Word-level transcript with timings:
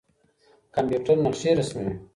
کمپيوټر 0.75 1.15
نقشې 1.25 1.51
رسموي. 1.59 1.93